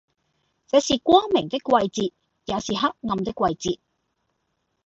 [0.65, 2.13] 這是光明的季節，
[2.45, 3.79] 也是黑暗的季節，